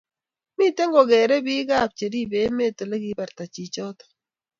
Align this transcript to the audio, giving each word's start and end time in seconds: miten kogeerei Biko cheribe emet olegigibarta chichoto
miten 0.57 0.89
kogeerei 0.95 1.43
Biko 1.47 1.79
cheribe 1.97 2.37
emet 2.47 2.77
olegigibarta 2.83 3.43
chichoto 3.53 4.05